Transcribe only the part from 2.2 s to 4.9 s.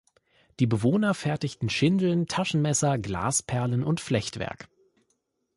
Taschenmesser, Glasperlen und Flechtwerk.